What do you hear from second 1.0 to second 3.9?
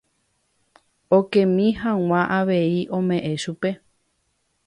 Okemi hag̃ua avei ome'ẽ chupe.